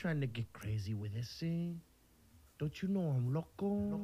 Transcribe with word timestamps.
trying 0.00 0.20
to 0.22 0.26
get 0.26 0.50
crazy 0.54 0.94
with 0.94 1.12
this, 1.12 1.42
eh? 1.42 1.74
Don't 2.58 2.80
you 2.80 2.88
know 2.88 3.02
I'm 3.02 3.34
loco? 3.34 4.00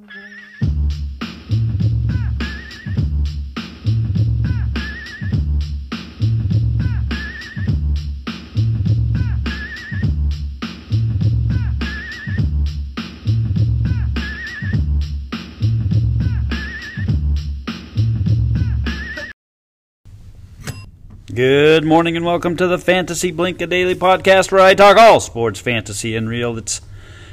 Good 21.37 21.85
morning 21.85 22.17
and 22.17 22.25
welcome 22.25 22.57
to 22.57 22.67
the 22.67 22.79
Fantasy 22.79 23.31
Blink 23.31 23.61
a 23.61 23.67
Daily 23.67 23.95
podcast 23.95 24.51
where 24.51 24.63
I 24.63 24.73
talk 24.73 24.97
all 24.97 25.21
sports, 25.21 25.61
fantasy, 25.61 26.17
and 26.17 26.31
real. 26.31 26.57
It's 26.57 26.81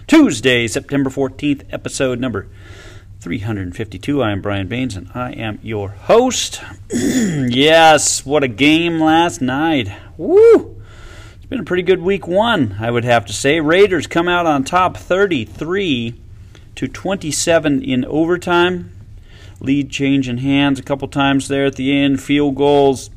Tuesday, 0.07 0.67
September 0.67 1.09
14th, 1.09 1.63
episode 1.71 2.19
number 2.19 2.49
352. 3.21 4.21
I 4.21 4.33
am 4.33 4.41
Brian 4.41 4.67
Baines 4.67 4.97
and 4.97 5.09
I 5.15 5.31
am 5.31 5.57
your 5.63 5.87
host. 5.87 6.61
yes, 6.91 8.25
what 8.25 8.43
a 8.43 8.49
game 8.49 8.99
last 8.99 9.39
night. 9.39 9.89
Woo! 10.17 10.81
It's 11.37 11.45
been 11.45 11.61
a 11.61 11.63
pretty 11.63 11.83
good 11.83 12.01
week 12.01 12.27
one, 12.27 12.75
I 12.81 12.91
would 12.91 13.05
have 13.05 13.25
to 13.27 13.33
say. 13.33 13.61
Raiders 13.61 14.05
come 14.05 14.27
out 14.27 14.45
on 14.45 14.65
top 14.65 14.97
33 14.97 16.19
to 16.75 16.87
27 16.89 17.81
in 17.81 18.03
overtime. 18.03 18.91
Lead 19.61 19.89
change 19.89 20.27
in 20.27 20.39
hands 20.39 20.77
a 20.77 20.83
couple 20.83 21.07
times 21.07 21.47
there 21.47 21.65
at 21.65 21.77
the 21.77 21.97
end, 21.97 22.21
field 22.21 22.55
goals 22.55 23.09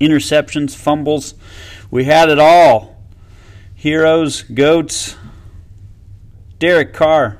interceptions, 0.00 0.76
fumbles. 0.76 1.34
We 1.90 2.04
had 2.04 2.28
it 2.28 2.38
all. 2.38 2.96
Heroes, 3.74 4.42
goats. 4.42 5.16
Derek 6.58 6.94
Carr, 6.94 7.38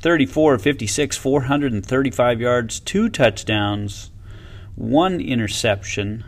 34 0.00 0.54
of 0.54 0.62
56, 0.62 1.16
435 1.16 2.40
yards, 2.40 2.80
two 2.80 3.08
touchdowns, 3.08 4.10
one 4.74 5.20
interception. 5.20 6.24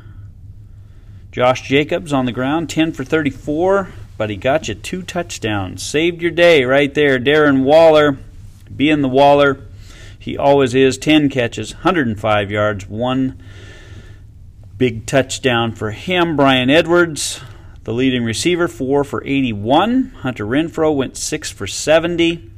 Josh 1.30 1.68
Jacobs 1.68 2.12
on 2.12 2.24
the 2.24 2.32
ground, 2.32 2.70
10 2.70 2.92
for 2.92 3.04
34, 3.04 3.88
but 4.16 4.30
he 4.30 4.36
got 4.36 4.68
you 4.68 4.74
two 4.74 5.02
touchdowns. 5.02 5.82
Saved 5.82 6.22
your 6.22 6.30
day 6.30 6.64
right 6.64 6.94
there. 6.94 7.18
Darren 7.18 7.64
Waller, 7.64 8.16
being 8.74 9.02
the 9.02 9.08
Waller, 9.08 9.60
he 10.18 10.36
always 10.36 10.74
is, 10.74 10.96
10 10.96 11.28
catches, 11.28 11.74
105 11.74 12.50
yards, 12.50 12.88
one 12.88 13.40
Big 14.78 15.06
touchdown 15.06 15.72
for 15.72 15.90
him. 15.90 16.36
Bryan 16.36 16.70
Edwards, 16.70 17.40
the 17.82 17.92
leading 17.92 18.22
receiver, 18.22 18.68
4 18.68 19.02
for 19.02 19.24
81. 19.26 20.10
Hunter 20.20 20.46
Renfrow 20.46 20.94
went 20.94 21.16
6 21.16 21.50
for 21.50 21.66
70 21.66 22.48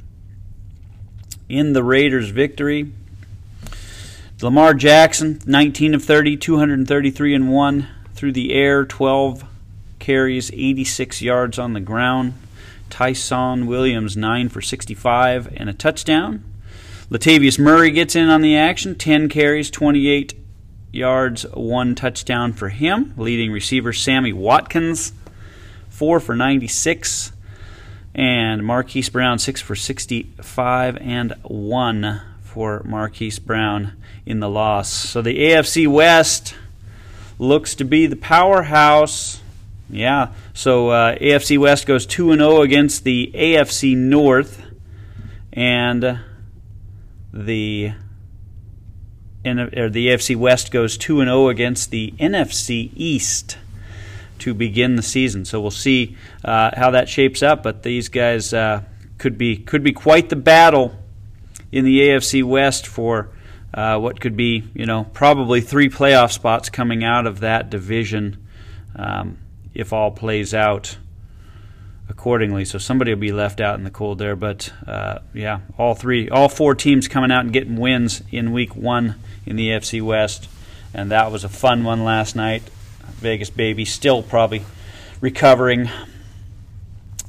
in 1.49 1.73
the 1.73 1.83
Raiders' 1.83 2.29
victory. 2.29 2.91
Lamar 4.39 4.75
Jackson, 4.75 5.39
19 5.47 5.95
of 5.95 6.03
30, 6.03 6.37
233 6.37 7.33
and 7.33 7.51
1 7.51 7.87
through 8.13 8.31
the 8.31 8.53
air, 8.53 8.85
12 8.85 9.43
carries, 9.97 10.51
86 10.51 11.23
yards 11.23 11.57
on 11.57 11.73
the 11.73 11.79
ground. 11.79 12.33
Ty'Son 12.91 13.65
Williams, 13.65 14.15
9 14.15 14.49
for 14.49 14.61
65 14.61 15.51
and 15.57 15.69
a 15.69 15.73
touchdown. 15.73 16.43
Latavius 17.09 17.57
Murray 17.57 17.89
gets 17.89 18.15
in 18.15 18.29
on 18.29 18.41
the 18.41 18.55
action, 18.55 18.95
10 18.95 19.27
carries, 19.27 19.71
28 19.71 20.40
yards, 20.91 21.43
one 21.53 21.95
touchdown 21.95 22.53
for 22.53 22.69
him. 22.69 23.13
Leading 23.17 23.51
receiver 23.51 23.93
Sammy 23.93 24.33
Watkins, 24.33 25.13
four 25.89 26.19
for 26.19 26.35
96. 26.35 27.31
And 28.13 28.65
Marquise 28.65 29.09
Brown, 29.09 29.39
six 29.39 29.61
for 29.61 29.75
65 29.75 30.97
and 30.97 31.33
one 31.43 32.21
for 32.41 32.81
Marquise 32.83 33.39
Brown 33.39 33.93
in 34.25 34.41
the 34.41 34.49
loss. 34.49 34.91
So 34.91 35.21
the 35.21 35.39
AFC 35.39 35.87
West 35.87 36.55
looks 37.39 37.73
to 37.75 37.85
be 37.85 38.07
the 38.07 38.17
powerhouse. 38.17 39.41
Yeah, 39.89 40.33
so 40.53 40.89
uh, 40.89 41.15
AFC 41.15 41.57
West 41.57 41.85
goes 41.85 42.05
2 42.05 42.35
0 42.35 42.61
against 42.61 43.03
the 43.03 43.31
AFC 43.33 43.95
North. 43.95 44.61
And 45.53 46.19
the 47.33 47.93
or 49.45 49.89
the 49.89 50.07
AFC 50.07 50.35
West 50.35 50.71
goes 50.71 50.97
2 50.97 51.21
and 51.21 51.27
0 51.27 51.49
against 51.49 51.91
the 51.91 52.13
NFC 52.19 52.91
East 52.95 53.57
to 54.39 54.53
begin 54.53 54.95
the 54.95 55.03
season. 55.03 55.45
So 55.45 55.61
we'll 55.61 55.71
see 55.71 56.17
uh, 56.43 56.71
how 56.75 56.91
that 56.91 57.09
shapes 57.09 57.41
up. 57.41 57.63
But 57.63 57.83
these 57.83 58.09
guys 58.09 58.53
uh, 58.53 58.83
could 59.17 59.37
be 59.37 59.57
could 59.57 59.83
be 59.83 59.93
quite 59.93 60.29
the 60.29 60.35
battle 60.35 60.95
in 61.71 61.85
the 61.85 61.99
AFC 61.99 62.43
West 62.43 62.87
for 62.87 63.29
uh, 63.73 63.97
what 63.99 64.19
could 64.19 64.35
be 64.35 64.63
you 64.73 64.85
know 64.85 65.05
probably 65.13 65.61
three 65.61 65.89
playoff 65.89 66.31
spots 66.31 66.69
coming 66.69 67.03
out 67.03 67.25
of 67.25 67.39
that 67.39 67.69
division 67.69 68.45
um, 68.95 69.37
if 69.73 69.93
all 69.93 70.11
plays 70.11 70.53
out 70.53 70.97
accordingly. 72.09 72.65
So 72.65 72.77
somebody 72.77 73.13
will 73.13 73.21
be 73.21 73.31
left 73.31 73.61
out 73.61 73.77
in 73.77 73.83
the 73.83 73.91
cold 73.91 74.19
there. 74.19 74.35
But 74.35 74.71
uh, 74.85 75.19
yeah, 75.33 75.61
all 75.77 75.95
three, 75.95 76.29
all 76.29 76.49
four 76.49 76.75
teams 76.75 77.07
coming 77.07 77.31
out 77.31 77.45
and 77.45 77.53
getting 77.53 77.77
wins 77.77 78.21
in 78.31 78.51
Week 78.51 78.75
One 78.75 79.15
in 79.45 79.55
the 79.55 79.69
AFC 79.69 80.01
West, 80.01 80.47
and 80.93 81.11
that 81.11 81.31
was 81.31 81.43
a 81.43 81.49
fun 81.49 81.83
one 81.83 82.03
last 82.03 82.35
night. 82.35 82.63
Vegas 83.19 83.49
baby 83.49 83.85
still 83.85 84.23
probably 84.23 84.63
recovering 85.19 85.89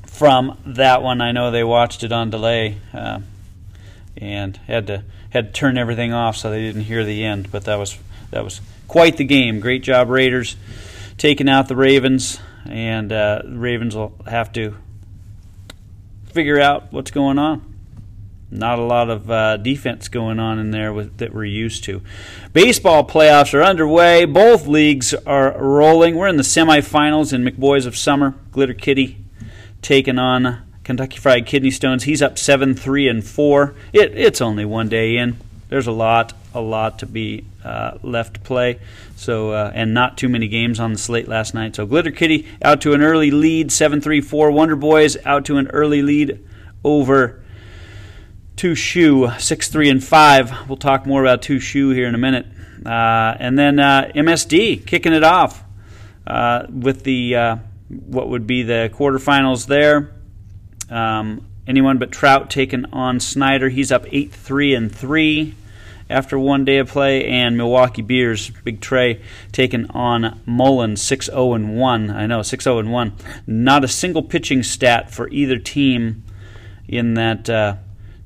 from 0.06 0.58
that 0.64 1.02
one. 1.02 1.20
I 1.20 1.32
know 1.32 1.50
they 1.50 1.64
watched 1.64 2.02
it 2.02 2.12
on 2.12 2.30
delay 2.30 2.78
uh, 2.94 3.20
and 4.16 4.56
had 4.66 4.86
to 4.86 5.04
had 5.30 5.46
to 5.46 5.52
turn 5.52 5.78
everything 5.78 6.12
off 6.12 6.36
so 6.36 6.50
they 6.50 6.60
didn't 6.60 6.82
hear 6.82 7.04
the 7.04 7.24
end. 7.24 7.50
But 7.50 7.64
that 7.64 7.78
was 7.78 7.98
that 8.30 8.44
was 8.44 8.60
quite 8.88 9.16
the 9.16 9.24
game. 9.24 9.60
Great 9.60 9.82
job, 9.82 10.08
Raiders, 10.08 10.56
taking 11.18 11.48
out 11.48 11.68
the 11.68 11.76
Ravens 11.76 12.38
and 12.66 13.12
uh, 13.12 13.42
Ravens 13.46 13.96
will 13.96 14.14
have 14.26 14.52
to 14.52 14.76
figure 16.26 16.60
out 16.60 16.92
what's 16.92 17.10
going 17.10 17.38
on. 17.38 17.71
Not 18.52 18.78
a 18.78 18.82
lot 18.82 19.08
of 19.08 19.30
uh, 19.30 19.56
defense 19.56 20.08
going 20.08 20.38
on 20.38 20.58
in 20.58 20.72
there 20.72 20.92
with, 20.92 21.16
that 21.18 21.32
we're 21.32 21.46
used 21.46 21.84
to. 21.84 22.02
Baseball 22.52 23.02
playoffs 23.02 23.54
are 23.54 23.62
underway. 23.62 24.26
Both 24.26 24.66
leagues 24.66 25.14
are 25.14 25.58
rolling. 25.58 26.16
We're 26.16 26.28
in 26.28 26.36
the 26.36 26.42
semifinals 26.42 27.32
in 27.32 27.44
McBoys 27.44 27.86
of 27.86 27.96
Summer. 27.96 28.34
Glitter 28.50 28.74
Kitty 28.74 29.24
taking 29.80 30.18
on 30.18 30.62
Kentucky 30.84 31.16
Fried 31.16 31.46
Kidney 31.46 31.70
Stones. 31.70 32.04
He's 32.04 32.20
up 32.20 32.38
seven, 32.38 32.74
three, 32.74 33.08
and 33.08 33.24
four. 33.24 33.74
It, 33.94 34.18
it's 34.18 34.42
only 34.42 34.66
one 34.66 34.90
day 34.90 35.16
in. 35.16 35.38
There's 35.70 35.86
a 35.86 35.92
lot, 35.92 36.34
a 36.52 36.60
lot 36.60 36.98
to 36.98 37.06
be 37.06 37.46
uh, 37.64 37.96
left 38.02 38.34
to 38.34 38.40
play. 38.40 38.80
So 39.16 39.52
uh, 39.52 39.72
and 39.74 39.94
not 39.94 40.18
too 40.18 40.28
many 40.28 40.48
games 40.48 40.78
on 40.78 40.92
the 40.92 40.98
slate 40.98 41.26
last 41.26 41.54
night. 41.54 41.76
So 41.76 41.86
Glitter 41.86 42.10
Kitty 42.10 42.46
out 42.60 42.82
to 42.82 42.92
an 42.92 43.00
early 43.00 43.30
lead, 43.30 43.72
seven 43.72 44.02
three 44.02 44.20
four. 44.20 44.50
Wonder 44.50 44.76
Boys 44.76 45.16
out 45.24 45.46
to 45.46 45.56
an 45.56 45.68
early 45.68 46.02
lead 46.02 46.46
over 46.84 47.41
Two 48.62 48.76
Shoe, 48.76 49.28
six 49.40 49.66
three 49.66 49.90
and 49.90 50.04
five. 50.04 50.68
We'll 50.68 50.76
talk 50.76 51.04
more 51.04 51.20
about 51.20 51.42
Two 51.42 51.58
Shoe 51.58 51.90
here 51.90 52.06
in 52.06 52.14
a 52.14 52.18
minute. 52.18 52.46
Uh, 52.86 53.34
and 53.40 53.58
then 53.58 53.80
uh, 53.80 54.12
MSD 54.14 54.86
kicking 54.86 55.12
it 55.12 55.24
off 55.24 55.64
uh, 56.28 56.66
with 56.70 57.02
the 57.02 57.34
uh, 57.34 57.56
what 57.88 58.28
would 58.28 58.46
be 58.46 58.62
the 58.62 58.88
quarterfinals 58.94 59.66
there. 59.66 60.14
Um, 60.88 61.44
anyone 61.66 61.98
but 61.98 62.12
Trout 62.12 62.50
taking 62.50 62.84
on 62.92 63.18
Snyder. 63.18 63.68
He's 63.68 63.90
up 63.90 64.06
eight 64.12 64.32
three 64.32 64.76
and 64.76 64.94
three 64.94 65.56
after 66.08 66.38
one 66.38 66.64
day 66.64 66.78
of 66.78 66.86
play, 66.86 67.26
and 67.26 67.56
Milwaukee 67.56 68.02
Beers, 68.02 68.50
Big 68.62 68.80
Trey, 68.80 69.20
taking 69.50 69.90
on 69.90 70.40
Mullen, 70.46 70.94
6 70.94 71.26
0 71.26 71.54
and 71.54 71.76
1. 71.76 72.10
I 72.12 72.26
know, 72.26 72.42
6 72.42 72.62
0 72.62 72.78
and 72.78 72.92
1. 72.92 73.12
Not 73.44 73.82
a 73.82 73.88
single 73.88 74.22
pitching 74.22 74.62
stat 74.62 75.10
for 75.10 75.28
either 75.30 75.58
team 75.58 76.22
in 76.86 77.14
that 77.14 77.50
uh, 77.50 77.74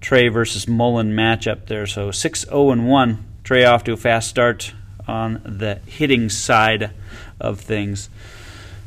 Trey 0.06 0.28
versus 0.28 0.68
Mullen 0.68 1.16
matchup 1.16 1.66
there. 1.66 1.84
So 1.84 2.12
6 2.12 2.42
0 2.42 2.70
and 2.70 2.88
1. 2.88 3.24
Trey 3.42 3.64
off 3.64 3.82
to 3.82 3.92
a 3.92 3.96
fast 3.96 4.30
start 4.30 4.72
on 5.08 5.42
the 5.44 5.80
hitting 5.84 6.28
side 6.28 6.92
of 7.40 7.58
things. 7.58 8.08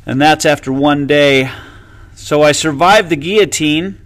And 0.06 0.22
that's 0.22 0.46
after 0.46 0.72
one 0.72 1.08
day. 1.08 1.52
So 2.16 2.42
I 2.42 2.54
survived 2.54 3.10
the 3.10 3.18
guillotine. 3.18 4.00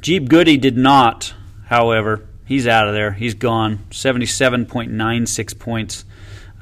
Jeep 0.00 0.28
Goody 0.28 0.56
did 0.56 0.76
not, 0.76 1.34
however. 1.66 2.28
He's 2.46 2.68
out 2.68 2.86
of 2.86 2.94
there. 2.94 3.10
He's 3.10 3.34
gone. 3.34 3.80
77.96 3.90 5.58
points. 5.58 6.04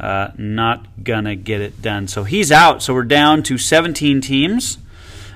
Uh, 0.00 0.31
not 0.38 1.05
going 1.05 1.26
to 1.26 1.37
get 1.37 1.61
it 1.61 1.82
done. 1.82 2.08
So 2.08 2.25
he's 2.25 2.50
out. 2.50 2.82
So 2.82 2.94
we're 2.94 3.02
down 3.02 3.43
to 3.43 3.58
17 3.58 4.23
teams 4.23 4.79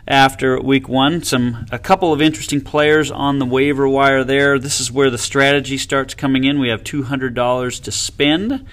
after 0.07 0.61
week 0.61 0.89
one. 0.89 1.23
Some 1.23 1.67
a 1.71 1.79
couple 1.79 2.13
of 2.13 2.21
interesting 2.21 2.61
players 2.61 3.11
on 3.11 3.39
the 3.39 3.47
waiver 3.47 3.89
wire 3.89 4.25
there. 4.25 4.59
This 4.59 4.81
is 4.81 4.91
where 4.91 5.11
the 5.11 5.19
strategy 5.19 5.79
starts 5.79 6.15
coming 6.15 6.45
in. 6.45 6.59
We 6.59 6.69
have 6.69 6.83
$200 6.83 7.83
to 7.83 7.93
spend, 7.93 8.67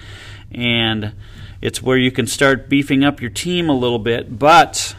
and 0.52 1.12
it's 1.60 1.82
where 1.82 1.96
you 1.96 2.10
can 2.10 2.26
start 2.26 2.68
beefing 2.68 3.04
up 3.04 3.20
your 3.20 3.30
team 3.30 3.68
a 3.68 3.76
little 3.76 3.98
bit. 3.98 4.38
But 4.38 4.94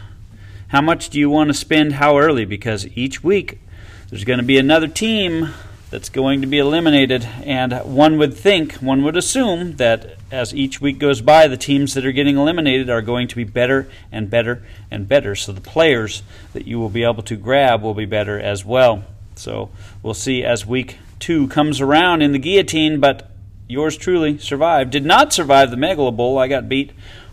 how 0.68 0.80
much 0.80 1.10
do 1.10 1.18
you 1.18 1.28
want 1.28 1.48
to 1.48 1.54
spend 1.54 1.94
how 1.94 2.18
early? 2.18 2.44
Because 2.44 2.86
each 2.96 3.22
week 3.22 3.60
there's 4.08 4.24
going 4.24 4.38
to 4.38 4.44
be 4.44 4.58
another 4.58 4.88
team 4.88 5.50
that's 5.92 6.08
going 6.08 6.40
to 6.40 6.46
be 6.46 6.58
eliminated, 6.58 7.22
and 7.44 7.74
one 7.84 8.16
would 8.16 8.32
think, 8.32 8.76
one 8.76 9.04
would 9.04 9.14
assume 9.14 9.76
that 9.76 10.16
as 10.30 10.54
each 10.54 10.80
week 10.80 10.98
goes 10.98 11.20
by, 11.20 11.46
the 11.46 11.58
teams 11.58 11.92
that 11.92 12.06
are 12.06 12.12
getting 12.12 12.38
eliminated 12.38 12.88
are 12.88 13.02
going 13.02 13.28
to 13.28 13.36
be 13.36 13.44
better 13.44 13.86
and 14.10 14.30
better 14.30 14.64
and 14.90 15.06
better. 15.06 15.36
So 15.36 15.52
the 15.52 15.60
players 15.60 16.22
that 16.54 16.66
you 16.66 16.80
will 16.80 16.88
be 16.88 17.04
able 17.04 17.22
to 17.24 17.36
grab 17.36 17.82
will 17.82 17.92
be 17.92 18.06
better 18.06 18.40
as 18.40 18.64
well. 18.64 19.04
So 19.36 19.68
we'll 20.02 20.14
see 20.14 20.42
as 20.42 20.64
week 20.64 20.96
two 21.20 21.46
comes 21.48 21.78
around 21.78 22.22
in 22.22 22.32
the 22.32 22.38
guillotine, 22.38 22.98
but 22.98 23.30
yours 23.68 23.98
truly 23.98 24.38
survived. 24.38 24.90
Did 24.90 25.04
not 25.04 25.34
survive 25.34 25.70
the 25.70 25.76
Megalo 25.76 26.16
Bowl. 26.16 26.38
I 26.38 26.48
got 26.48 26.70
beat 26.70 26.92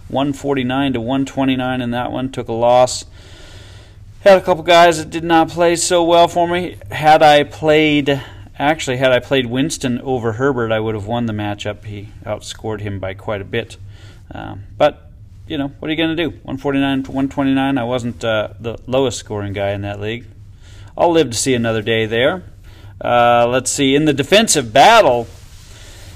149 0.10 0.94
to 0.94 1.00
129 1.00 1.82
in 1.82 1.92
that 1.92 2.12
one. 2.12 2.30
Took 2.30 2.50
a 2.50 2.54
loss. 2.54 3.06
Had 4.20 4.38
a 4.38 4.42
couple 4.42 4.64
guys 4.64 4.98
that 4.98 5.10
did 5.10 5.24
not 5.24 5.48
play 5.48 5.78
so 5.78 6.04
well 6.04 6.28
for 6.28 6.46
me. 6.46 6.78
Had 6.92 7.24
I 7.24 7.46
played, 7.46 8.22
actually, 8.60 8.98
had 8.98 9.12
I 9.12 9.20
played 9.20 9.46
Winston 9.46 10.00
over 10.02 10.34
Herbert, 10.34 10.72
I 10.72 10.80
would 10.80 10.96
have 10.96 11.08
won 11.08 11.26
the 11.26 11.34
matchup. 11.34 11.86
He 11.86 12.10
outscored 12.26 12.82
him 12.82 13.00
by 13.00 13.14
quite 13.14 13.42
a 13.42 13.46
bit. 13.46 13.78
Um, 14.32 14.66
but, 14.78 15.10
you 15.48 15.58
know, 15.58 15.70
what 15.80 15.88
are 15.88 15.92
you 15.92 15.98
going 15.98 16.16
to 16.16 16.24
do? 16.24 16.30
149 16.30 17.04
to 17.04 17.12
129. 17.12 17.78
I 17.78 17.84
wasn't 17.84 18.24
uh, 18.24 18.50
the 18.60 18.78
lowest 18.86 19.18
scoring 19.18 19.54
guy 19.54 19.72
in 19.72 19.82
that 19.82 20.00
league. 20.00 20.26
I'll 20.98 21.12
live 21.12 21.32
to 21.32 21.38
see 21.38 21.56
another 21.56 21.82
day 21.82 22.06
there. 22.06 22.44
Uh, 23.02 23.48
let's 23.50 23.72
see. 23.72 23.96
In 23.96 24.06
the 24.06 24.14
defensive 24.14 24.74
battle, 24.74 25.28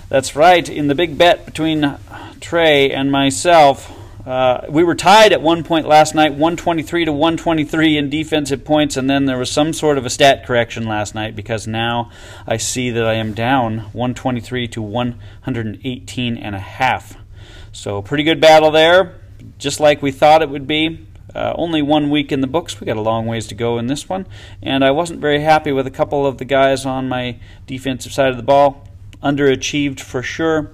that's 0.09 0.35
right, 0.35 0.67
in 0.67 0.87
the 0.87 0.95
big 0.95 1.17
bet 1.17 1.45
between 1.45 1.97
Trey 2.41 2.91
and 2.91 3.11
myself, 3.11 3.91
uh, 4.25 4.65
we 4.69 4.83
were 4.83 4.95
tied 4.95 5.33
at 5.33 5.41
one 5.41 5.63
point 5.63 5.85
last 5.85 6.15
night, 6.15 6.31
123 6.31 7.05
to 7.05 7.11
123 7.11 7.97
in 7.97 8.09
defensive 8.09 8.63
points, 8.63 8.95
and 8.95 9.09
then 9.09 9.25
there 9.25 9.37
was 9.37 9.51
some 9.51 9.73
sort 9.73 9.97
of 9.97 10.05
a 10.05 10.09
stat 10.09 10.45
correction 10.45 10.87
last 10.87 11.13
night 11.13 11.35
because 11.35 11.67
now 11.67 12.09
I 12.47 12.55
see 12.55 12.89
that 12.91 13.05
I 13.05 13.15
am 13.15 13.33
down 13.33 13.79
123 13.91 14.67
to 14.69 14.81
118 14.81 16.37
and 16.37 16.55
a 16.55 16.59
half. 16.59 17.17
So 17.73 18.01
pretty 18.01 18.23
good 18.23 18.39
battle 18.39 18.71
there, 18.71 19.19
just 19.57 19.81
like 19.81 20.01
we 20.01 20.11
thought 20.11 20.41
it 20.41 20.49
would 20.49 20.67
be. 20.67 21.05
Uh, 21.35 21.51
only 21.55 21.81
one 21.81 22.09
week 22.11 22.31
in 22.31 22.41
the 22.41 22.47
books. 22.47 22.79
We 22.79 22.85
got 22.85 22.95
a 22.95 23.01
long 23.01 23.25
ways 23.25 23.47
to 23.47 23.55
go 23.55 23.77
in 23.77 23.87
this 23.87 24.07
one, 24.07 24.27
and 24.61 24.85
I 24.85 24.91
wasn't 24.91 25.19
very 25.19 25.41
happy 25.41 25.71
with 25.71 25.87
a 25.87 25.91
couple 25.91 26.27
of 26.27 26.37
the 26.37 26.45
guys 26.45 26.85
on 26.85 27.09
my 27.09 27.39
defensive 27.65 28.13
side 28.13 28.29
of 28.29 28.37
the 28.37 28.43
ball. 28.43 28.87
Underachieved 29.21 29.99
for 29.99 30.21
sure. 30.21 30.71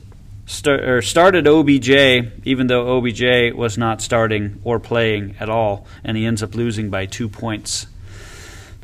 start, 0.46 0.84
or 0.84 1.02
started 1.02 1.48
OBJ, 1.48 1.90
even 2.46 2.68
though 2.68 2.98
OBJ 2.98 3.54
was 3.54 3.78
not 3.78 4.02
starting 4.02 4.60
or 4.64 4.80
playing 4.80 5.36
at 5.40 5.50
all, 5.50 5.86
and 6.04 6.18
he 6.18 6.26
ends 6.26 6.42
up 6.42 6.56
losing 6.56 6.90
by 6.90 7.06
two 7.06 7.30
points. 7.30 7.88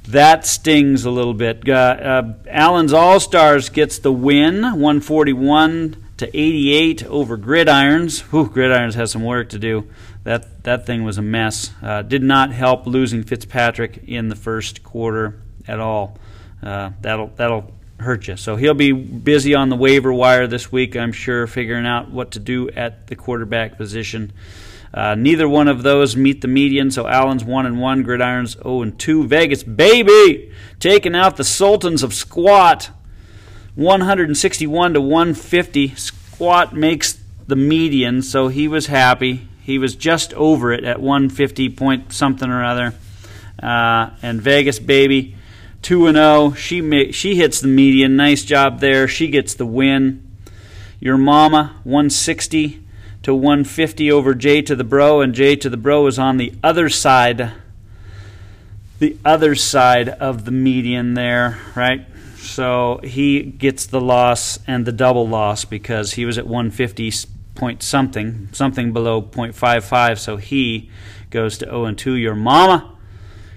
That 0.09 0.45
stings 0.45 1.05
a 1.05 1.11
little 1.11 1.33
bit. 1.33 1.67
Uh, 1.67 1.71
uh, 1.71 2.33
Allen's 2.49 2.91
All 2.91 3.21
Stars 3.21 3.69
gets 3.69 3.99
the 3.99 4.11
win, 4.11 4.61
141 4.61 6.03
to 6.17 6.27
88 6.37 7.05
over 7.05 7.37
Gridirons. 7.37 8.19
Whew, 8.19 8.49
Gridirons 8.49 8.95
has 8.95 9.11
some 9.11 9.23
work 9.23 9.49
to 9.49 9.59
do. 9.59 9.87
That 10.25 10.63
that 10.63 10.85
thing 10.85 11.03
was 11.03 11.17
a 11.17 11.21
mess. 11.21 11.71
Uh, 11.81 12.01
did 12.01 12.23
not 12.23 12.51
help 12.51 12.85
losing 12.85 13.23
Fitzpatrick 13.23 14.03
in 14.07 14.29
the 14.29 14.35
first 14.35 14.83
quarter 14.83 15.41
at 15.67 15.79
all. 15.79 16.17
Uh, 16.61 16.91
that'll 17.01 17.27
that'll 17.35 17.71
hurt 17.99 18.27
you. 18.27 18.37
So 18.37 18.55
he'll 18.55 18.73
be 18.73 18.91
busy 18.91 19.55
on 19.55 19.69
the 19.69 19.75
waiver 19.75 20.13
wire 20.13 20.47
this 20.47 20.71
week, 20.71 20.95
I'm 20.95 21.11
sure, 21.11 21.47
figuring 21.47 21.85
out 21.85 22.11
what 22.11 22.31
to 22.31 22.39
do 22.39 22.69
at 22.71 23.07
the 23.07 23.15
quarterback 23.15 23.77
position. 23.77 24.33
Uh, 24.93 25.15
neither 25.15 25.49
one 25.49 25.67
of 25.67 25.81
those 25.81 26.15
meet 26.15 26.41
the 26.41 26.47
median, 26.47 26.91
so 26.91 27.07
Allen's 27.07 27.43
one 27.43 27.65
and 27.65 27.79
one, 27.81 28.03
Gridiron's 28.03 28.53
0 28.53 28.83
and 28.83 28.99
two. 28.99 29.27
Vegas 29.27 29.63
baby 29.63 30.53
taking 30.79 31.15
out 31.15 31.35
the 31.35 31.43
Sultans 31.43 32.03
of 32.03 32.13
Squat, 32.13 32.91
161 33.73 34.93
to 34.93 35.01
150. 35.01 35.95
Squat 35.95 36.75
makes 36.75 37.19
the 37.47 37.55
median, 37.55 38.21
so 38.21 38.49
he 38.49 38.67
was 38.67 38.85
happy. 38.85 39.47
He 39.61 39.79
was 39.79 39.95
just 39.95 40.33
over 40.35 40.71
it 40.71 40.83
at 40.83 41.01
150 41.01 41.69
point 41.69 42.13
something 42.13 42.49
or 42.49 42.63
other. 42.63 42.93
Uh, 43.61 44.11
and 44.21 44.41
Vegas 44.41 44.77
baby 44.77 45.37
2 45.83 46.07
and 46.07 46.17
0. 46.17 46.53
She 46.53 46.81
ma- 46.81 47.11
she 47.11 47.35
hits 47.35 47.61
the 47.61 47.67
median. 47.67 48.15
Nice 48.15 48.43
job 48.43 48.79
there. 48.79 49.07
She 49.07 49.27
gets 49.27 49.53
the 49.53 49.65
win. 49.65 50.25
Your 50.99 51.17
mama 51.17 51.75
160 51.83 52.81
to 53.23 53.35
150 53.35 54.11
over 54.11 54.33
J 54.33 54.61
to 54.63 54.75
the 54.75 54.83
Bro 54.83 55.21
and 55.21 55.33
J 55.33 55.55
to 55.57 55.69
the 55.69 55.77
Bro 55.77 56.07
is 56.07 56.17
on 56.17 56.37
the 56.37 56.53
other 56.63 56.89
side 56.89 57.51
the 58.99 59.17
other 59.25 59.53
side 59.53 60.07
of 60.07 60.45
the 60.45 60.51
median 60.51 61.13
there, 61.13 61.59
right? 61.75 62.05
So 62.37 63.01
he 63.03 63.41
gets 63.41 63.85
the 63.85 63.99
loss 63.99 64.59
and 64.65 64.85
the 64.85 64.93
double 64.93 65.27
loss 65.27 65.65
because 65.65 66.13
he 66.13 66.25
was 66.25 66.37
at 66.37 66.47
150 66.47 67.11
point 67.55 67.83
something, 67.83 68.47
something 68.53 68.93
below 68.93 69.21
0.55, 69.21 70.19
so 70.19 70.37
he 70.37 70.89
goes 71.29 71.57
to 71.57 71.65
0 71.65 71.85
and 71.85 71.97
2. 71.97 72.13
Your 72.13 72.35
mama 72.35 72.92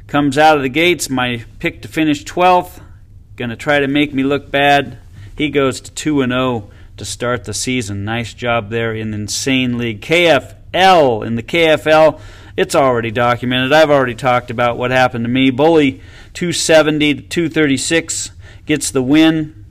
Comes 0.07 0.39
out 0.39 0.57
of 0.57 0.63
the 0.63 0.69
gates, 0.69 1.11
my 1.11 1.45
pick 1.59 1.83
to 1.83 1.89
finish 1.89 2.25
12th. 2.25 2.81
Going 3.35 3.51
to 3.51 3.57
try 3.57 3.81
to 3.81 3.89
make 3.89 4.15
me 4.15 4.23
look 4.23 4.53
bad. 4.53 4.99
He 5.37 5.51
goes 5.51 5.81
to 5.81 5.91
2 5.91 6.23
and 6.23 6.33
0 6.33 6.71
to 6.97 7.05
start 7.05 7.45
the 7.45 7.53
season. 7.53 8.05
Nice 8.05 8.33
job 8.33 8.71
there 8.71 8.95
in 8.95 9.11
the 9.11 9.17
Insane 9.17 9.79
League. 9.79 10.01
KFL, 10.01 11.27
in 11.27 11.35
the 11.35 11.43
KFL, 11.43 12.21
it's 12.57 12.77
already 12.77 13.11
documented. 13.11 13.73
I've 13.73 13.91
already 13.91 14.15
talked 14.15 14.49
about 14.49 14.79
what 14.79 14.93
happened 14.93 15.25
to 15.25 15.29
me. 15.29 15.51
Bully 15.51 16.01
270 16.35 17.15
to 17.15 17.23
236 17.23 18.31
gets 18.65 18.93
the 18.93 19.03
win 19.03 19.67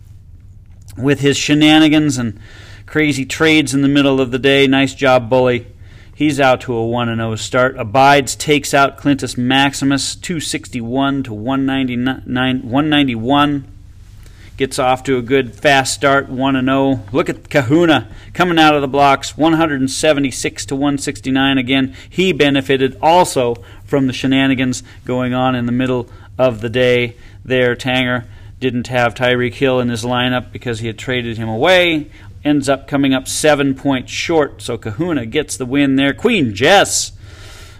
with 0.97 1.21
his 1.21 1.37
shenanigans 1.37 2.17
and 2.17 2.39
crazy 2.85 3.25
trades 3.25 3.73
in 3.73 3.81
the 3.81 3.87
middle 3.87 4.19
of 4.19 4.31
the 4.31 4.39
day. 4.39 4.67
Nice 4.67 4.93
job, 4.93 5.29
Bully. 5.29 5.67
He's 6.15 6.39
out 6.39 6.61
to 6.61 6.73
a 6.73 6.87
1 6.87 7.13
0 7.13 7.35
start. 7.35 7.75
Abides 7.75 8.37
takes 8.37 8.73
out 8.73 8.97
Clintus 8.97 9.37
Maximus 9.37 10.15
261 10.15 11.23
to 11.23 11.33
191. 11.33 13.67
Gets 14.55 14.79
off 14.79 15.03
to 15.03 15.17
a 15.17 15.21
good 15.21 15.53
fast 15.53 15.93
start 15.93 16.29
1 16.29 16.65
0. 16.65 17.03
Look 17.11 17.27
at 17.27 17.49
Kahuna 17.49 18.09
coming 18.33 18.57
out 18.57 18.75
of 18.75 18.81
the 18.81 18.87
blocks 18.87 19.37
176 19.37 20.65
to 20.67 20.73
169 20.73 21.57
again. 21.57 21.93
He 22.09 22.31
benefited 22.31 22.97
also 23.01 23.55
from 23.83 24.07
the 24.07 24.13
shenanigans 24.13 24.83
going 25.03 25.33
on 25.33 25.53
in 25.53 25.65
the 25.65 25.73
middle 25.73 26.09
of 26.37 26.61
the 26.61 26.69
day 26.69 27.17
there, 27.43 27.75
Tanger. 27.75 28.23
didn't 28.61 28.87
have 28.87 29.15
Tyreek 29.15 29.55
Hill 29.55 29.81
in 29.81 29.89
his 29.89 30.05
lineup 30.05 30.53
because 30.53 30.79
he 30.79 30.87
had 30.87 30.97
traded 30.97 31.37
him 31.37 31.49
away. 31.49 32.09
Ends 32.45 32.69
up 32.69 32.87
coming 32.87 33.13
up 33.13 33.27
seven 33.27 33.73
points 33.73 34.11
short, 34.11 34.61
so 34.61 34.77
Kahuna 34.77 35.25
gets 35.25 35.57
the 35.57 35.65
win 35.65 35.95
there. 35.95 36.13
Queen 36.13 36.53
Jess. 36.53 37.11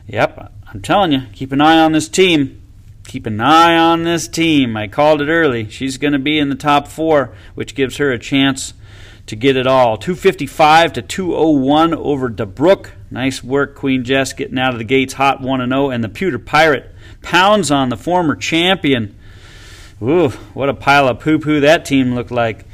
Yep, 0.08 0.52
I'm 0.68 0.82
telling 0.82 1.12
you, 1.12 1.22
keep 1.32 1.52
an 1.52 1.62
eye 1.62 1.80
on 1.80 1.92
this 1.92 2.10
team. 2.10 2.62
Keep 3.08 3.28
an 3.28 3.40
eye 3.40 3.78
on 3.78 4.04
this 4.04 4.28
team. 4.28 4.76
I 4.76 4.88
called 4.88 5.22
it 5.22 5.30
early. 5.30 5.70
She's 5.70 6.00
going 6.00 6.14
to 6.14 6.20
be 6.20 6.40
in 6.40 6.50
the 6.50 6.56
top 6.56 6.88
four, 6.88 7.36
which 7.54 7.76
gives 7.76 7.98
her 7.98 8.12
a 8.12 8.18
chance 8.18 8.74
to 9.28 9.36
get 9.36 9.56
it 9.56 9.68
all. 9.68 9.98
255 9.98 10.94
to 10.94 11.02
201 11.02 11.94
over 11.94 12.30
DeBrook. 12.30 12.90
Nice 13.12 13.44
work, 13.44 13.76
Queen 13.76 14.04
Jess, 14.04 14.34
getting 14.34 14.58
out 14.58 14.74
of 14.74 14.80
the 14.80 14.84
gates 14.84 15.14
hot 15.14 15.42
1 15.42 15.70
0. 15.70 15.90
And 15.90 16.04
the 16.04 16.10
Pewter 16.10 16.40
Pirate 16.40 16.94
pounds 17.22 17.72
on 17.72 17.90
the 17.90 17.98
former 17.98 18.36
champion. 18.36 19.16
Ooh, 20.02 20.30
what 20.54 20.70
a 20.70 20.74
pile 20.74 21.08
of 21.08 21.20
poo 21.20 21.40
poo 21.40 21.60
that 21.62 21.86
team 21.86 22.16
looked 22.16 22.32
like. 22.32 22.66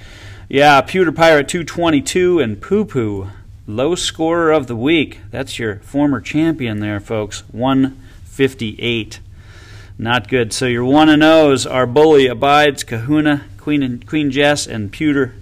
Yeah, 0.54 0.82
Pewter 0.82 1.14
Pirate 1.14 1.48
222 1.48 2.42
and 2.42 2.62
Poo 2.62 2.84
Poo, 2.84 3.30
low 3.66 3.96
scorer 3.96 4.52
of 4.52 4.68
the 4.68 4.76
week. 4.76 5.22
That's 5.32 5.58
your 5.58 5.78
former 5.78 6.20
champion 6.20 6.82
there, 6.82 7.00
folks. 7.00 7.46
158. 7.54 9.22
Not 9.98 10.28
good. 10.28 10.52
So 10.52 10.66
your 10.66 10.84
1 10.84 11.08
and 11.08 11.24
O's 11.24 11.66
are 11.66 11.88
Bully, 11.88 12.28
Abides, 12.28 12.84
Kahuna, 12.84 13.46
Queen 13.58 13.82
and 13.82 14.06
Queen 14.06 14.30
Jess, 14.30 14.68
and 14.68 14.92
Pewter. 14.92 15.36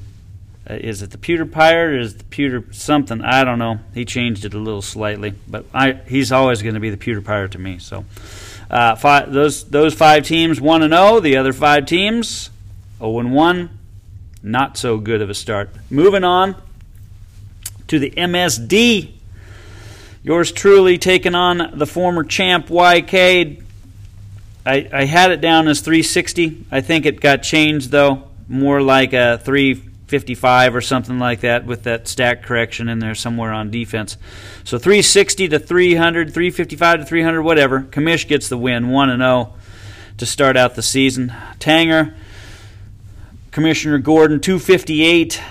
Uh, 0.69 0.75
is 0.75 1.01
it 1.01 1.09
the 1.09 1.17
Pewter 1.17 1.47
Pirate 1.47 1.95
or 1.95 1.99
is 2.01 2.17
the 2.17 2.23
Pewter 2.25 2.65
something? 2.71 3.19
I 3.23 3.43
don't 3.43 3.57
know. 3.57 3.79
He 3.95 4.05
changed 4.05 4.45
it 4.45 4.53
a 4.53 4.59
little 4.59 4.83
slightly, 4.83 5.33
but 5.47 5.65
I, 5.73 5.93
he's 6.07 6.31
always 6.31 6.61
going 6.61 6.75
to 6.75 6.79
be 6.79 6.91
the 6.91 6.97
Pewter 6.97 7.21
Pirate 7.21 7.53
to 7.53 7.57
me. 7.57 7.79
So 7.79 8.05
uh, 8.69 8.93
five, 8.93 9.33
those 9.33 9.63
those 9.63 9.95
five 9.95 10.25
teams 10.25 10.61
one 10.61 10.83
and 10.83 10.93
zero. 10.93 11.19
The 11.19 11.35
other 11.35 11.51
five 11.51 11.87
teams 11.87 12.51
zero 12.99 13.17
and 13.17 13.33
one. 13.33 13.78
Not 14.41 14.77
so 14.77 14.97
good 14.97 15.21
of 15.21 15.29
a 15.29 15.33
start. 15.33 15.69
Moving 15.89 16.23
on 16.23 16.55
to 17.87 17.99
the 17.99 18.11
MSD. 18.11 19.11
Yours 20.23 20.51
truly 20.51 20.97
taking 20.97 21.35
on 21.35 21.77
the 21.77 21.85
former 21.85 22.23
champ 22.23 22.67
YK. 22.67 23.63
I, 24.65 24.89
I 24.93 25.05
had 25.05 25.31
it 25.31 25.41
down 25.41 25.67
as 25.67 25.81
360. 25.81 26.65
I 26.71 26.81
think 26.81 27.05
it 27.05 27.19
got 27.19 27.43
changed 27.43 27.91
though, 27.91 28.29
more 28.47 28.81
like 28.81 29.13
a 29.13 29.39
355 29.43 30.75
or 30.75 30.81
something 30.81 31.19
like 31.19 31.41
that 31.41 31.65
with 31.65 31.83
that 31.83 32.07
stat 32.07 32.43
correction 32.43 32.87
in 32.87 32.99
there 32.99 33.15
somewhere 33.15 33.51
on 33.51 33.71
defense. 33.71 34.17
So 34.63 34.77
360 34.77 35.49
to 35.49 35.59
300, 35.59 36.33
355 36.33 36.99
to 36.99 37.05
300, 37.05 37.41
whatever. 37.41 37.81
Kamish 37.81 38.27
gets 38.27 38.47
the 38.47 38.57
win, 38.57 38.89
1 38.89 39.09
and 39.09 39.21
0 39.21 39.53
to 40.17 40.25
start 40.25 40.55
out 40.55 40.75
the 40.75 40.83
season. 40.83 41.33
Tanger 41.59 42.13
Commissioner 43.59 43.97
Gordon 43.97 44.39
258 44.39 45.41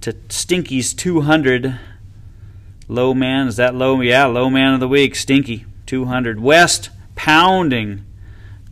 to 0.00 0.16
Stinky's 0.28 0.92
200. 0.92 1.78
Low 2.88 3.14
man, 3.14 3.46
is 3.46 3.54
that 3.58 3.76
low? 3.76 4.00
Yeah, 4.00 4.24
low 4.24 4.50
man 4.50 4.74
of 4.74 4.80
the 4.80 4.88
week, 4.88 5.14
Stinky 5.14 5.64
200. 5.86 6.40
West 6.40 6.90
pounding, 7.14 8.04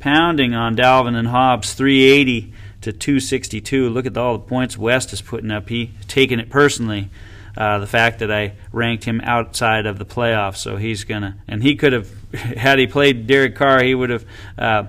pounding 0.01 0.53
on 0.53 0.75
Dalvin 0.75 1.15
and 1.15 1.29
Hobbs 1.29 1.75
380 1.75 2.53
to 2.81 2.93
262. 2.93 3.89
Look 3.89 4.05
at 4.05 4.17
all 4.17 4.33
the 4.33 4.41
points 4.41 4.77
West 4.77 5.13
is 5.13 5.23
putting 5.23 5.53
up. 5.53 5.69
He 5.69 5.93
taking 6.09 6.41
it 6.41 6.51
personally. 6.51 7.09
Uh, 7.57 7.79
the 7.79 7.87
fact 7.87 8.19
that 8.19 8.33
I 8.33 8.55
ranked 8.73 9.05
him 9.05 9.21
outside 9.23 9.87
of 9.87 10.01
the 10.01 10.07
playoffs, 10.07 10.57
so 10.57 10.75
he's 10.77 11.05
gonna, 11.05 11.37
and 11.47 11.63
he 11.63 11.77
could 11.77 11.93
have, 11.93 12.11
had 12.35 12.81
he 12.81 12.89
played 12.89 13.29
Derek 13.29 13.55
Carr, 13.55 13.81
he 13.85 13.95
would 13.95 14.11
have 14.11 14.27
uh, 14.59 14.85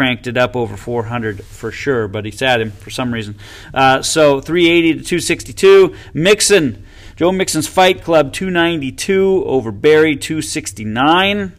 cranked 0.00 0.26
it 0.26 0.38
up 0.38 0.56
over 0.56 0.78
400 0.78 1.44
for 1.44 1.70
sure, 1.70 2.08
but 2.08 2.24
he 2.24 2.30
sat 2.30 2.58
him 2.58 2.70
for 2.70 2.88
some 2.88 3.12
reason. 3.12 3.36
Uh, 3.74 4.00
so 4.00 4.40
380 4.40 4.94
to 4.94 5.04
262. 5.04 5.94
Mixon, 6.14 6.86
Joe 7.16 7.30
Mixon's 7.30 7.66
Fight 7.66 8.02
Club 8.02 8.32
292 8.32 9.44
over 9.44 9.70
Barry 9.70 10.16
269. 10.16 11.52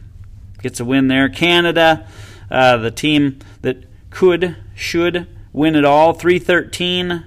Gets 0.60 0.80
a 0.80 0.84
win 0.84 1.06
there. 1.06 1.28
Canada, 1.28 2.08
uh, 2.50 2.78
the 2.78 2.90
team 2.90 3.38
that 3.60 3.84
could, 4.10 4.56
should 4.74 5.28
win 5.52 5.76
it 5.76 5.84
all. 5.84 6.12
313 6.12 7.24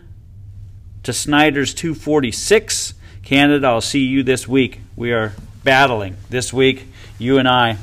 to 1.03 1.13
Snyder's 1.13 1.74
246. 1.74 2.93
Canada, 3.24 3.67
I'll 3.67 3.79
see 3.79 4.01
you 4.01 4.22
this 4.22 4.50
week. 4.50 4.81
We 4.98 5.13
are 5.13 5.31
battling 5.63 6.17
this 6.29 6.51
week, 6.51 6.89
you 7.17 7.38
and 7.38 7.48
I. 7.48 7.77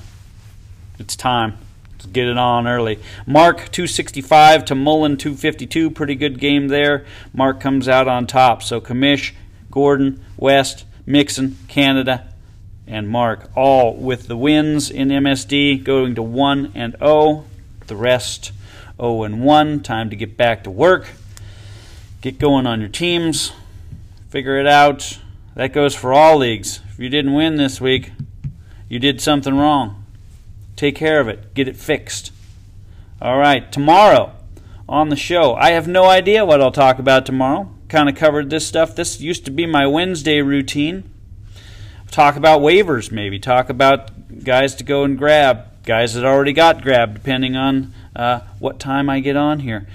It's 0.99 1.17
time 1.17 1.57
get 2.07 2.29
it 2.29 2.39
on 2.39 2.67
early. 2.67 2.99
Mark 3.27 3.57
265 3.71 4.65
to 4.67 4.75
Mullen 4.75 5.17
252. 5.17 5.91
Pretty 5.91 6.15
good 6.15 6.39
game 6.39 6.69
there. 6.69 7.05
Mark 7.33 7.61
comes 7.61 7.89
out 7.89 8.09
on 8.09 8.27
top. 8.27 8.63
So 8.63 8.81
Kamish, 8.81 9.33
Gordon, 9.71 10.25
West, 10.37 10.85
Mixon, 11.07 11.59
Canada, 11.69 12.33
and 12.87 13.09
Mark 13.09 13.51
all 13.57 13.95
with 13.95 14.27
the 14.29 14.37
wins 14.37 14.91
in 14.91 15.09
MSD, 15.09 15.83
going 15.83 16.15
to 16.15 16.23
1 16.23 16.73
and 16.75 16.97
0. 16.99 17.45
The 17.87 17.97
rest 17.97 18.53
0 18.97 19.23
and 19.25 19.43
1. 19.43 19.81
Time 19.81 20.11
to 20.11 20.17
get 20.17 20.37
back 20.37 20.65
to 20.65 20.71
work. 20.71 21.09
Get 22.21 22.39
going 22.39 22.67
on 22.67 22.81
your 22.81 22.89
teams. 22.89 23.53
Figure 24.29 24.59
it 24.59 24.67
out. 24.67 25.19
That 25.55 25.73
goes 25.73 25.95
for 25.95 26.13
all 26.13 26.39
leagues. 26.39 26.81
If 26.91 26.99
you 26.99 27.09
didn't 27.09 27.35
win 27.35 27.57
this 27.57 27.81
week, 27.81 28.13
you 28.89 28.99
did 28.99 29.21
something 29.21 29.57
wrong. 29.57 30.02
Take 30.77 30.97
care 30.97 31.21
of 31.21 31.29
it. 31.29 31.55
Get 31.55 31.69
it 31.69 31.77
fixed. 31.77 32.33
All 33.21 33.39
right, 33.39 33.71
tomorrow 33.71 34.33
on 34.89 35.09
the 35.09 35.17
show, 35.17 35.55
I 35.55 35.71
have 35.71 35.87
no 35.87 36.07
idea 36.07 36.45
what 36.45 36.61
I'll 36.61 36.73
talk 36.73 36.99
about 36.99 37.25
tomorrow. 37.25 37.71
Kind 37.89 38.09
of 38.09 38.17
covered 38.17 38.51
this 38.51 38.67
stuff. 38.67 38.97
This 38.97 39.21
used 39.21 39.45
to 39.45 39.51
be 39.51 39.65
my 39.65 39.87
Wednesday 39.87 40.43
routine. 40.43 41.09
Talk 42.11 42.37
about 42.37 42.61
waivers, 42.61 43.13
maybe. 43.13 43.39
Talk 43.39 43.69
about 43.71 44.11
guys 44.45 44.75
to 44.77 44.85
go 44.85 45.05
and 45.05 45.17
grab, 45.17 45.67
guys 45.85 46.15
that 46.15 46.25
already 46.25 46.53
got 46.53 46.83
grabbed, 46.83 47.15
depending 47.15 47.57
on 47.57 47.95
uh, 48.15 48.41
what 48.59 48.79
time 48.81 49.09
I 49.09 49.21
get 49.21 49.37
on 49.37 49.61
here. 49.61 49.87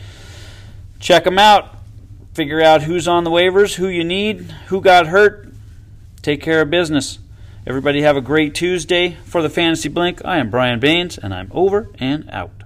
Check 1.00 1.26
them 1.26 1.38
out. 1.38 1.76
Figure 2.34 2.62
out 2.62 2.84
who's 2.84 3.08
on 3.08 3.24
the 3.24 3.30
waivers, 3.30 3.76
who 3.76 3.88
you 3.88 4.04
need, 4.04 4.42
who 4.68 4.80
got 4.80 5.08
hurt. 5.08 5.50
Take 6.22 6.42
care 6.42 6.62
of 6.62 6.70
business. 6.70 7.20
Everybody 7.68 8.02
have 8.04 8.16
a 8.16 8.22
great 8.22 8.56
Tuesday. 8.56 9.18
For 9.26 9.42
the 9.42 9.50
Fantasy 9.50 9.90
Blink, 9.90 10.24
I 10.24 10.38
am 10.38 10.50
Brian 10.50 10.80
Baines, 10.80 11.18
and 11.18 11.34
I'm 11.34 11.52
over 11.54 11.90
and 12.00 12.30
out. 12.30 12.57